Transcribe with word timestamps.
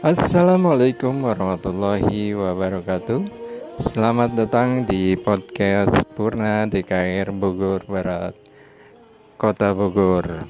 Assalamualaikum 0.00 1.28
warahmatullahi 1.28 2.32
wabarakatuh. 2.32 3.20
Selamat 3.76 4.32
datang 4.32 4.88
di 4.88 5.12
podcast 5.12 5.92
Purna 6.16 6.64
DKR 6.64 7.28
Bogor 7.36 7.84
Barat 7.84 8.32
Kota 9.36 9.76
Bogor. 9.76 10.40